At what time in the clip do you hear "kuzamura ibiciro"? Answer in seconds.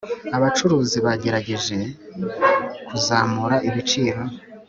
2.87-4.21